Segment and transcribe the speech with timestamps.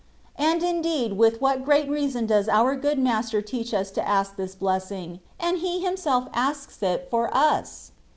[0.39, 4.55] And indeed, with what great reason does our Good Master teach us to ask this
[4.55, 7.91] blessing, and He Himself asks it for us!